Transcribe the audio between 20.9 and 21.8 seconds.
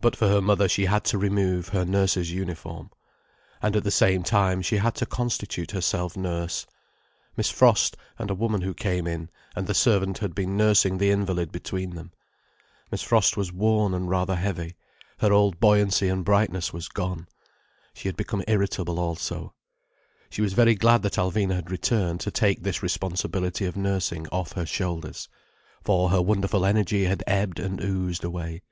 that Alvina had